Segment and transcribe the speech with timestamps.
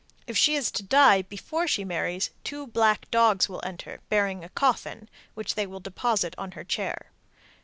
[0.25, 4.49] If she is to die before she marries, two black dogs will enter, bearing a
[4.49, 7.11] coffin, which they will deposit on her chair.